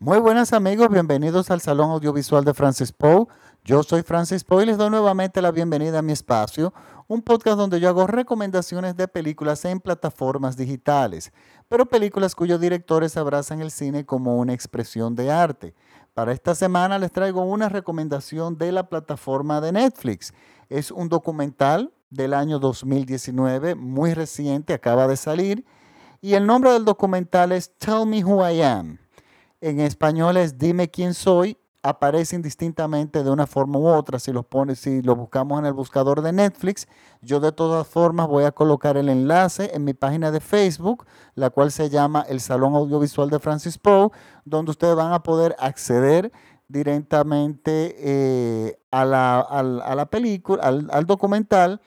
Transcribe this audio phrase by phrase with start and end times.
[0.00, 3.26] Muy buenas amigos, bienvenidos al Salón Audiovisual de Francis Poe.
[3.64, 6.72] Yo soy Francis Poe y les doy nuevamente la bienvenida a mi espacio,
[7.08, 11.32] un podcast donde yo hago recomendaciones de películas en plataformas digitales,
[11.68, 15.74] pero películas cuyos directores abrazan el cine como una expresión de arte.
[16.14, 20.32] Para esta semana les traigo una recomendación de la plataforma de Netflix.
[20.68, 25.64] Es un documental del año 2019, muy reciente, acaba de salir,
[26.20, 28.98] y el nombre del documental es Tell Me Who I Am.
[29.60, 31.58] En español es Dime quién soy.
[31.82, 36.22] Aparece indistintamente de una forma u otra si lo, si lo buscamos en el buscador
[36.22, 36.86] de Netflix.
[37.22, 41.50] Yo de todas formas voy a colocar el enlace en mi página de Facebook, la
[41.50, 44.10] cual se llama El Salón Audiovisual de Francis Poe,
[44.44, 46.32] donde ustedes van a poder acceder
[46.68, 51.80] directamente eh, a, la, película, al, documental.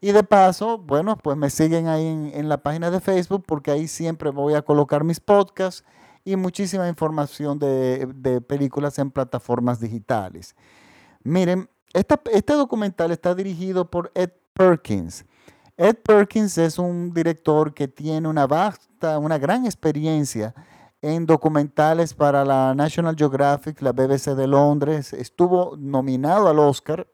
[0.00, 3.88] Y de paso, bueno, pues me siguen ahí en la página de Facebook porque ahí
[3.88, 5.84] siempre voy a colocar mis podcasts
[6.24, 10.56] y muchísima información de, películas en plataformas digitales.
[11.22, 15.24] Miren, este documental está dirigido por Ed Perkins.
[15.76, 20.54] Ed Perkins es un director que tiene una vasta, una gran experiencia
[21.02, 25.12] en documentales para la National Geographic, la BBC de Londres.
[25.12, 27.06] Estuvo nominado al Oscar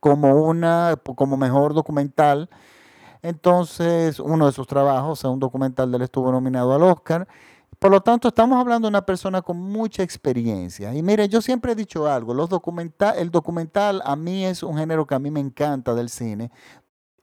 [0.00, 2.48] como, una, como mejor documental.
[3.20, 7.28] Entonces, uno de sus trabajos, un documental de él estuvo nominado al Oscar.
[7.82, 10.94] Por lo tanto, estamos hablando de una persona con mucha experiencia.
[10.94, 14.78] Y mire, yo siempre he dicho algo, los documental, el documental a mí es un
[14.78, 16.52] género que a mí me encanta del cine.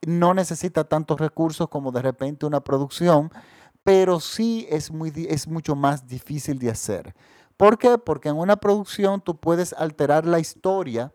[0.06, 3.32] No necesita tantos recursos como de repente una producción,
[3.86, 7.16] pero sí es, muy, es mucho más difícil de hacer.
[7.56, 7.98] ¿Por qué?
[7.98, 11.14] Porque en una producción tú puedes alterar la historia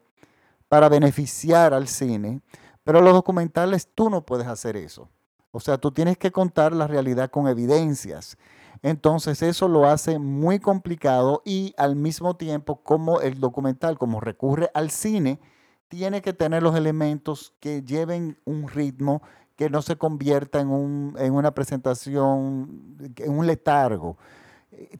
[0.71, 2.41] para beneficiar al cine,
[2.83, 5.11] pero los documentales tú no puedes hacer eso.
[5.51, 8.39] O sea, tú tienes que contar la realidad con evidencias.
[8.85, 14.71] Entonces eso lo hace muy complicado y al mismo tiempo como el documental, como recurre
[14.75, 15.41] al cine,
[15.89, 19.23] tiene que tener los elementos que lleven un ritmo
[19.57, 24.19] que no se convierta en, una presentación, en un letargo.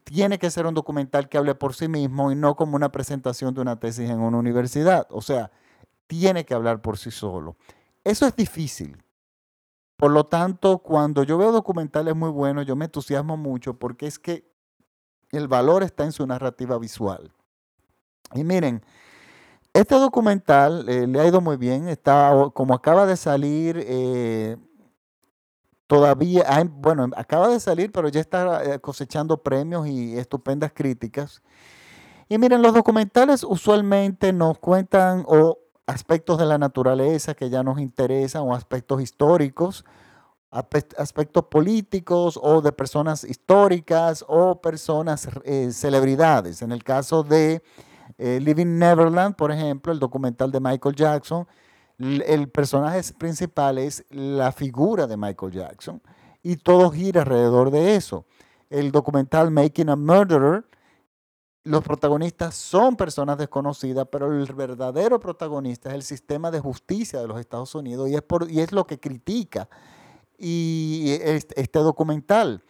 [0.03, 3.53] Tiene que ser un documental que hable por sí mismo y no como una presentación
[3.53, 5.05] de una tesis en una universidad.
[5.11, 5.51] O sea,
[6.07, 7.55] tiene que hablar por sí solo.
[8.03, 9.04] Eso es difícil.
[9.97, 14.19] Por lo tanto, cuando yo veo documentales muy buenos, yo me entusiasmo mucho porque es
[14.19, 14.49] que
[15.31, 17.31] el valor está en su narrativa visual.
[18.33, 18.83] Y miren,
[19.73, 24.57] este documental eh, le ha ido muy bien, está, como acaba de salir, eh,
[25.87, 31.41] todavía, bueno, acaba de salir, pero ya está eh, cosechando premios y estupendas críticas.
[32.27, 37.79] Y miren, los documentales usualmente nos cuentan o aspectos de la naturaleza que ya nos
[37.79, 39.85] interesan o aspectos históricos,
[40.51, 46.61] aspectos políticos o de personas históricas o personas eh, celebridades.
[46.61, 47.61] En el caso de
[48.17, 51.47] eh, Living Neverland, por ejemplo, el documental de Michael Jackson,
[51.97, 56.01] el personaje principal es la figura de Michael Jackson
[56.43, 58.25] y todo gira alrededor de eso.
[58.69, 60.65] El documental Making a Murderer
[61.65, 67.27] los protagonistas son personas desconocidas, pero el verdadero protagonista es el sistema de justicia de
[67.27, 69.67] los Estados Unidos y es, por, y es lo que critica
[70.37, 72.63] y este, documental.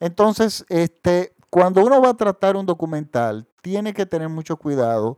[0.00, 5.16] Entonces, este, cuando uno va a tratar un documental, tiene que tener mucho cuidado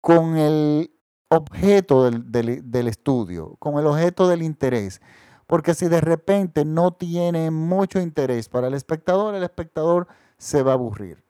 [0.00, 0.90] con el
[1.28, 2.32] objeto del,
[2.68, 5.00] del estudio, con el objeto del interés.
[5.46, 10.72] Porque si de repente no tiene mucho interés para el espectador, el espectador se va
[10.72, 11.29] a aburrir.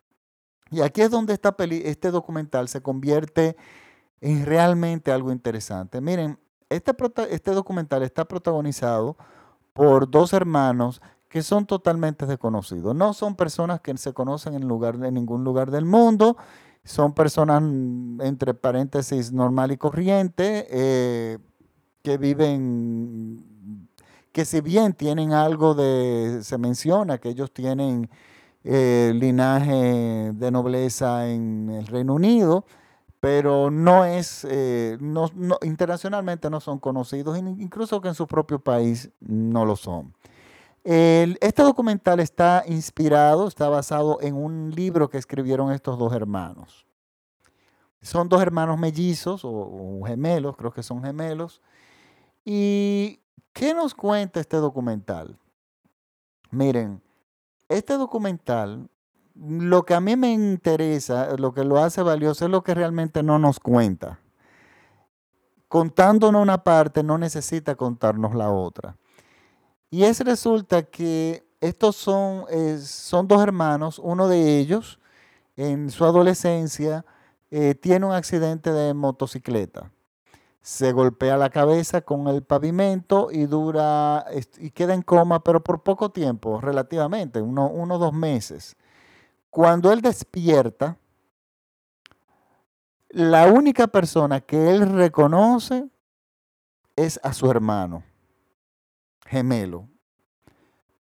[0.70, 3.56] Y aquí es donde esta este documental se convierte
[4.20, 6.00] en realmente algo interesante.
[6.00, 6.38] Miren,
[6.68, 6.94] este,
[7.30, 9.16] este documental está protagonizado
[9.72, 12.94] por dos hermanos que son totalmente desconocidos.
[12.94, 16.36] No son personas que se conocen en, lugar, en ningún lugar del mundo.
[16.84, 21.38] Son personas, mm, entre paréntesis, normal y corriente, eh,
[22.02, 23.88] que viven,
[24.32, 28.10] que si bien tienen algo de, se menciona que ellos tienen
[28.64, 32.64] linaje de nobleza en el Reino Unido,
[33.20, 35.30] pero no es, eh, no,
[35.62, 40.14] internacionalmente no son conocidos, incluso que en su propio país no lo son.
[40.82, 46.86] este documental está inspirado, está basado en un libro que escribieron estos dos hermanos.
[48.02, 51.60] Son dos hermanos mellizos o gemelos, creo que son gemelos.
[52.44, 53.20] ¿Y
[53.52, 55.38] qué nos cuenta este documental?
[56.50, 57.02] Miren,
[57.70, 58.90] este documental,
[59.34, 63.22] lo que a mí me interesa, lo que lo hace valioso es lo que realmente
[63.22, 64.18] no nos cuenta.
[65.68, 68.96] Contándonos una parte no necesita contarnos la otra.
[69.88, 74.98] Y es resulta que estos son, eh, son dos hermanos, uno de ellos
[75.56, 77.04] en su adolescencia
[77.50, 79.92] eh, tiene un accidente de motocicleta.
[80.62, 84.26] Se golpea la cabeza con el pavimento y dura
[84.58, 88.76] y queda en coma, pero por poco tiempo, relativamente, uno dos meses.
[89.48, 90.98] Cuando él despierta,
[93.08, 95.88] la única persona que él reconoce
[96.94, 98.04] es a su hermano
[99.30, 99.88] gemelo.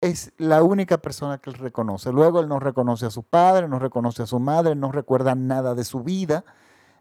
[0.01, 2.13] Es la única persona que él reconoce.
[2.13, 5.75] Luego él no reconoce a su padre, no reconoce a su madre, no recuerda nada
[5.75, 6.45] de su vida,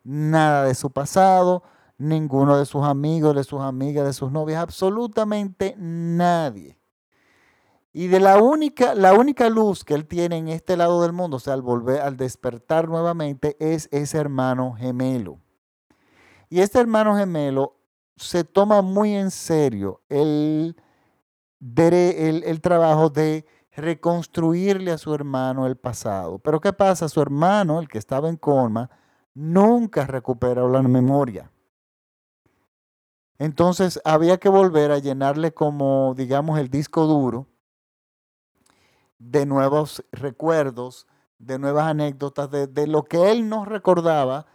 [0.03, 1.63] nada de su pasado,
[1.97, 6.77] ninguno de sus amigos, de sus amigas, de sus novias, absolutamente nadie.
[7.93, 11.37] Y de la única, la única luz que él tiene en este lado del mundo,
[11.37, 15.39] o sea, al volver, al despertar nuevamente, es ese hermano gemelo.
[16.49, 17.75] Y este hermano gemelo
[18.15, 20.75] se toma muy en serio el,
[21.59, 23.45] el, el trabajo de
[23.75, 26.39] reconstruirle a su hermano el pasado.
[26.39, 27.09] Pero ¿qué pasa?
[27.09, 28.89] Su hermano, el que estaba en coma,
[29.33, 31.51] nunca recuperó la memoria.
[33.39, 37.47] Entonces había que volver a llenarle como, digamos, el disco duro
[39.19, 41.07] de nuevos recuerdos,
[41.37, 44.47] de nuevas anécdotas, de, lo que él no recordaba,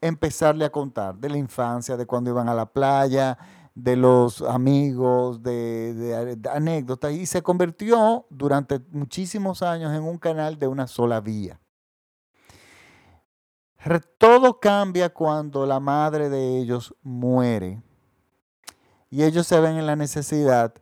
[0.00, 3.36] empezarle a contar, de la infancia, de cuando iban a la playa,
[3.74, 10.68] de los amigos, de, anécdotas, y se convirtió durante muchísimos años en un canal de
[10.68, 11.60] una sola vía.
[14.18, 17.82] Todo cambia cuando la madre de ellos muere
[19.14, 20.74] y ellos se ven en la necesidad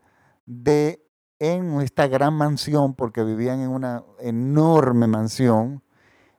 [0.46, 1.06] de,
[1.38, 5.82] en esta gran mansión, porque vivían en una enorme mansión,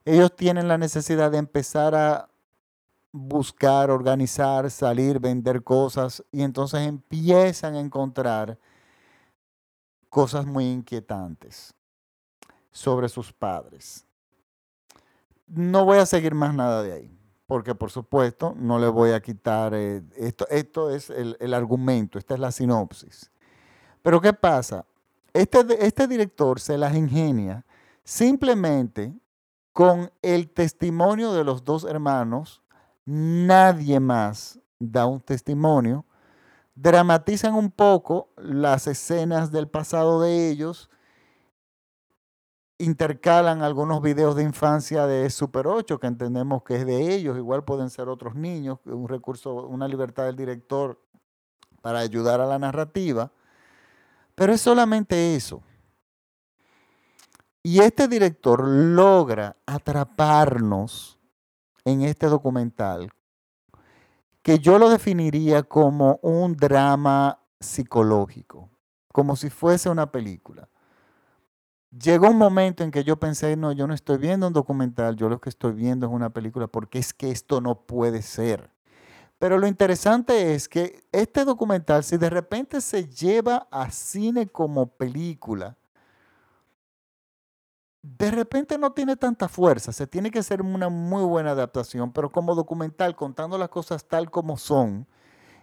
[0.04, 2.28] ellos tienen la necesidad de empezar a
[3.12, 8.58] buscar, organizar, salir, vender cosas y entonces empiezan a encontrar
[10.08, 11.74] cosas muy inquietantes
[12.72, 14.04] sobre sus padres.
[15.46, 19.20] No voy a seguir más nada de ahí porque por supuesto no le voy a
[19.20, 23.30] quitar, eh, esto, esto es el, argumento, esta es la sinopsis.
[24.02, 24.84] Pero ¿qué pasa?
[25.32, 27.64] Este, este director se las ingenia
[28.02, 29.12] simplemente
[29.72, 32.62] con el testimonio de los dos hermanos,
[33.04, 36.04] nadie más da un testimonio,
[36.74, 40.90] dramatizan un poco las escenas del pasado de ellos,
[42.78, 47.64] intercalan algunos videos de infancia de Super 8, que entendemos que es de ellos, igual
[47.64, 51.00] pueden ser otros niños, un recurso, una libertad del director
[51.80, 53.30] para ayudar a la narrativa,
[54.34, 55.62] pero es solamente eso.
[57.62, 61.18] Y este director logra atraparnos
[61.84, 63.10] en este documental,
[64.42, 68.68] que yo lo definiría como un drama psicológico,
[69.12, 70.68] como si fuese una película
[72.00, 75.28] llegó un momento en que yo pensé, no, yo no estoy viendo un documental, yo
[75.28, 78.70] lo que estoy viendo es una película, porque es que esto no puede ser.
[79.38, 84.86] Pero lo interesante es que este documental, si de repente se lleva a cine como
[84.86, 85.76] película,
[88.02, 92.30] de repente no tiene tanta fuerza, se tiene que hacer una muy buena adaptación, pero
[92.30, 95.06] como documental, contando las cosas tal como son,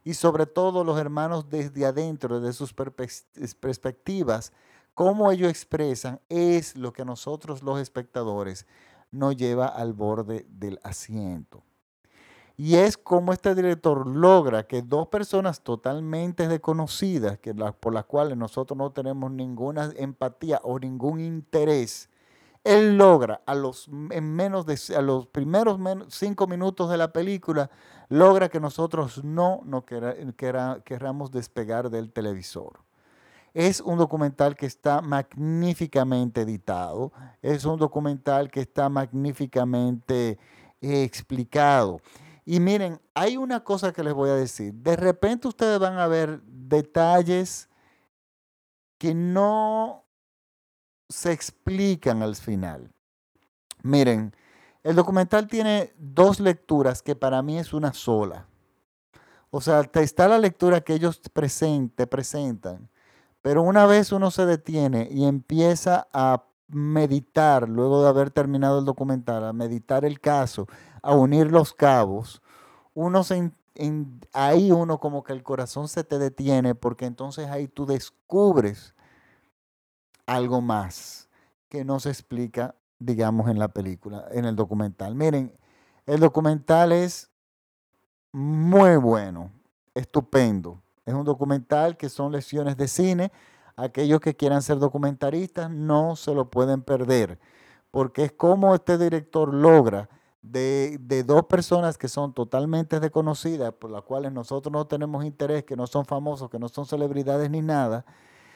[0.04, 4.52] y sobre todo los hermanos desde adentro, de sus perspectivas,
[5.02, 8.68] cómo ellos expresan es lo que a nosotros los espectadores
[9.10, 11.64] nos lleva al borde del asiento.
[12.56, 18.38] Y es como este director logra que dos personas totalmente desconocidas, que por las cuales
[18.38, 22.08] nosotros no tenemos ninguna empatía o ningún interés,
[22.64, 27.72] él logra a los, en menos de, a los primeros cinco minutos de la película,
[28.08, 32.91] logra que nosotros no nos queramos despegar del televisor.
[33.54, 40.40] Es un documental que está magníficamente editado, es un documental que está magníficamente
[40.80, 42.00] eh, explicado.
[42.46, 44.74] Y miren, hay una cosa que les voy a decir.
[44.74, 47.70] De repente ustedes van a ver detalles
[48.98, 50.06] que no
[51.10, 52.92] se explican al final.
[53.84, 54.34] Miren,
[54.84, 58.48] el documental tiene dos lecturas que para mí es una sola.
[59.50, 61.30] O sea, está la lectura que ellos te
[62.08, 62.91] presentan
[63.42, 68.86] pero una vez uno se detiene y empieza a meditar, luego de haber terminado el
[68.86, 70.68] documental, a meditar el caso,
[71.02, 72.42] a unir los cabos,
[72.94, 73.52] uno se,
[74.34, 78.94] ahí uno como que el corazón se te detiene porque entonces ahí tú descubres
[80.26, 81.30] algo más
[81.70, 85.16] que no se explica, digamos, en la película, en el documental.
[85.16, 85.58] Miren,
[86.06, 87.32] el documental es
[88.32, 89.52] muy bueno,
[89.94, 90.82] estupendo.
[91.06, 93.32] Es un documental que son lecciones de cine.
[93.76, 97.40] aquellos que quieran ser documentaristas no se lo pueden perder,
[97.90, 100.10] porque es como este director logra
[100.42, 105.64] de, de, dos personas que son totalmente desconocidas, por las cuales nosotros no tenemos interés,
[105.64, 108.06] que no son famosos, que no son celebridades ni nada,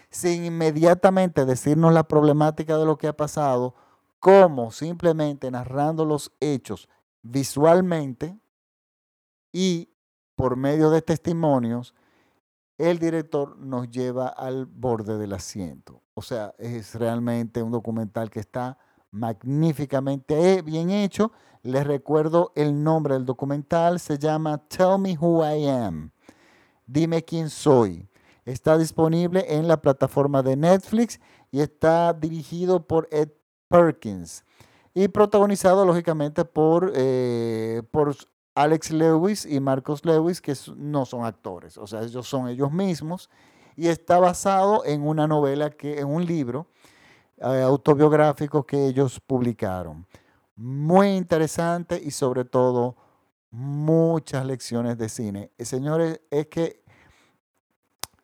[0.09, 3.75] sin inmediatamente decirnos la problemática de lo que ha pasado,
[4.19, 6.89] como simplemente narrando los hechos
[7.21, 8.37] visualmente
[9.51, 9.89] y
[10.35, 11.93] por medio de testimonios,
[12.77, 16.01] el director nos lleva al borde del asiento.
[16.13, 18.77] O sea, es realmente un documental que está
[19.11, 21.31] magníficamente bien hecho.
[21.63, 26.11] Les recuerdo el nombre del documental, se llama Tell Me Who I Am.
[26.85, 28.07] Dime quién soy.
[28.43, 31.19] Está disponible en la plataforma de Netflix
[31.51, 33.29] y está dirigido por Ed
[33.67, 34.43] Perkins
[34.93, 38.15] y protagonizado lógicamente por, eh, por
[38.55, 43.29] Alex Lewis y Marcos Lewis, que no son actores, o sea, ellos son ellos mismos,
[43.75, 46.67] y está basado en una novela, que, en un libro
[47.37, 50.07] eh, autobiográfico que ellos publicaron.
[50.55, 52.95] Muy interesante y sobre todo
[53.51, 55.51] muchas lecciones de cine.
[55.59, 56.81] señores, es que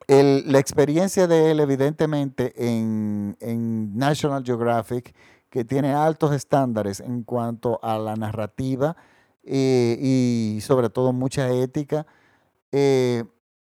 [0.08, 5.14] la experiencia de él, evidentemente, en, en, National Geographic,
[5.50, 8.96] que tiene altos estándares en cuanto a la narrativa
[9.44, 12.06] eh, y sobre todo mucha ética,
[12.72, 13.24] eh,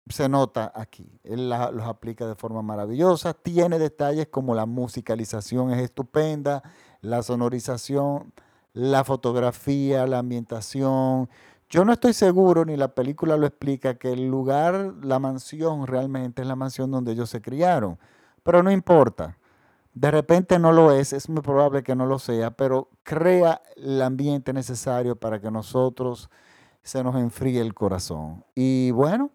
[0.09, 1.21] se nota aquí.
[1.25, 3.35] Él los aplica de forma maravillosa.
[3.35, 6.63] Tiene detalles como la musicalización es estupenda,
[7.01, 8.33] la sonorización,
[8.73, 11.29] la fotografía, la ambientación.
[11.69, 16.43] Yo no estoy seguro, ni la película lo explica, que el lugar, la mansión realmente
[16.43, 17.99] es la mansión donde ellos se criaron.
[18.43, 19.37] Pero no importa.
[19.99, 24.01] De repente no lo es, es muy probable que no lo sea, pero crea el
[24.01, 26.31] ambiente necesario para que nosotros
[26.85, 28.45] se nos enfríe el corazón.
[28.55, 29.33] Y bueno,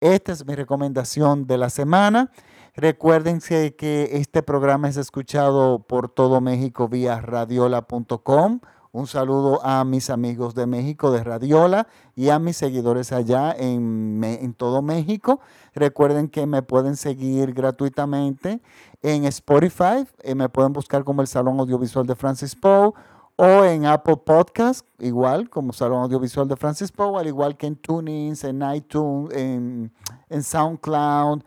[0.00, 2.32] esta es mi recomendación de la semana.
[2.74, 8.58] Recuerden que este programa es escuchado por todo México vía radiola.com
[8.92, 14.54] un saludo a mis amigos de México de Radiola y a mis seguidores allá en,
[14.56, 15.40] todo México.
[15.74, 18.60] Recuerden que me pueden seguir gratuitamente
[19.02, 22.92] en Spotify, eh, me pueden buscar como el Salón Audiovisual de Francis Poe
[23.36, 27.76] o en Apple Podcast, igual como Salón Audiovisual de Francis Poe, al igual que en
[27.76, 29.92] TuneIn, en iTunes, en,
[30.28, 31.42] en SoundCloud,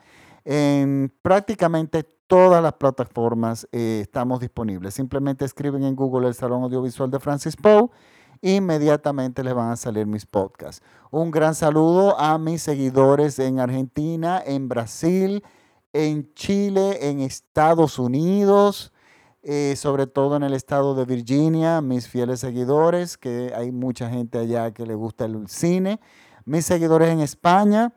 [0.45, 4.95] en prácticamente todas las plataformas eh, estamos disponibles.
[4.95, 7.91] Simplemente escriben en Google el Salón Audiovisual de Francis Poe.
[8.41, 10.83] Inmediatamente les van a salir mis podcasts.
[11.11, 15.43] Un gran saludo a mis seguidores en Argentina, en Brasil,
[15.93, 18.91] en Chile, en Estados Unidos,
[19.43, 24.39] eh, sobre todo en el estado de Virginia, mis fieles seguidores, que hay mucha gente
[24.39, 25.99] allá que le gusta el cine.
[26.45, 27.93] Mis seguidores en España,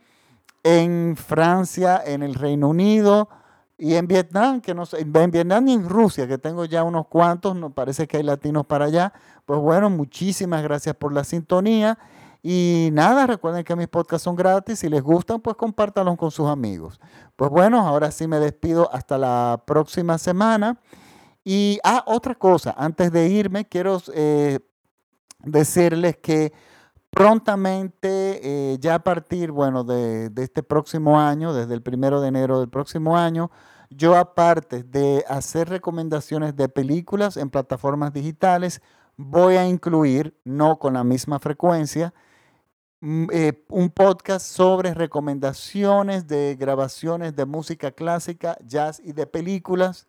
[0.62, 3.30] en Francia, en el Reino Unido
[3.78, 7.08] y en Vietnam, que no sé, en Vietnam y en Rusia, que tengo ya unos
[7.08, 9.12] cuantos, no parece que hay latinos para allá.
[9.44, 11.98] Pues bueno, muchísimas gracias por la sintonía.
[12.42, 14.78] Y nada, recuerden que mis podcasts son gratis.
[14.78, 17.00] Si les gustan, pues compártanlos con sus amigos.
[17.34, 20.80] Pues bueno, ahora sí me despido hasta la próxima semana.
[21.44, 24.60] Y, ah, otra cosa, antes de irme, quiero eh,
[25.44, 26.52] decirles que
[27.16, 28.40] prontamente,
[28.74, 32.68] eh, ya a partir, bueno, de, este próximo año, desde el primero de enero del
[32.68, 33.50] próximo año,
[33.88, 38.82] yo aparte de hacer recomendaciones de películas en plataformas digitales,
[39.16, 42.12] voy a incluir, no con la misma frecuencia,
[43.00, 50.06] mm, eh, un podcast sobre recomendaciones de grabaciones de música clásica, jazz y de películas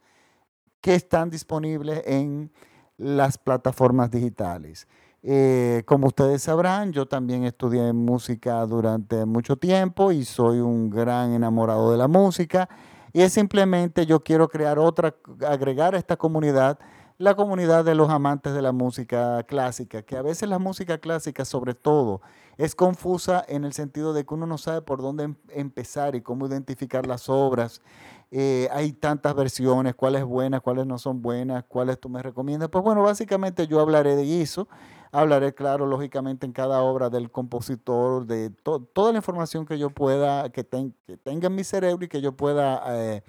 [0.81, 2.51] que están disponibles en
[2.97, 4.87] las plataformas digitales.
[5.23, 11.33] Eh, como ustedes sabrán, yo también estudié música durante mucho tiempo y soy un gran
[11.33, 12.69] enamorado de la música.
[13.13, 15.15] Y es simplemente yo quiero crear otra,
[15.47, 16.79] agregar a esta comunidad
[17.17, 21.45] la comunidad de los amantes de la música clásica, que a veces la música clásica
[21.45, 22.21] sobre todo
[22.57, 26.21] es confusa en el sentido de que uno no sabe por dónde em, empezar y
[26.21, 27.81] cómo identificar las obras.
[28.29, 32.69] Eh, hay tantas versiones, cuáles buenas, cuáles no son buenas, cuáles tú me recomiendas.
[32.69, 34.67] Pues bueno, básicamente yo hablaré de eso
[35.11, 40.49] Hablaré, claro, lógicamente en cada obra del compositor, de toda la información que yo pueda,
[40.51, 43.23] que, tenga en mi cerebro y que yo pueda eh,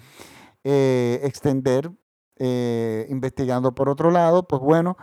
[0.64, 1.90] eh, extender
[2.37, 4.97] eh, investigando por otro lado, pues bueno,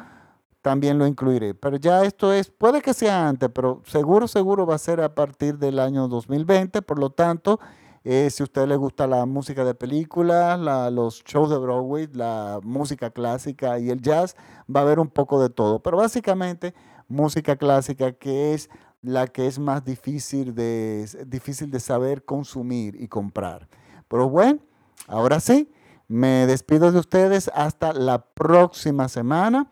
[0.62, 1.53] también lo incluiré.
[1.53, 5.13] Pero ya esto es, puede que sea antes, pero seguro, seguro va a ser a
[5.15, 7.60] partir del año 2020, por lo tanto...
[8.06, 10.58] Eh, si a usted le gusta la música de películas,
[10.94, 14.38] los shows de Broadway, la música clásica y el jazz,
[14.74, 15.80] va a haber un poco de todo.
[15.80, 16.74] Pero básicamente
[17.10, 18.70] música clásica que es
[19.02, 23.68] la que es más difícil de, difícil de saber consumir y comprar.
[24.08, 24.60] Pero bueno,
[25.08, 25.72] Ahora sí,
[26.08, 29.70] me despido de ustedes hasta la próxima semana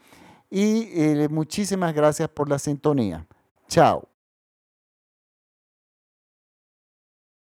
[0.49, 3.25] y eh, muchísimas gracias por la sintonía.
[3.67, 4.12] Chao.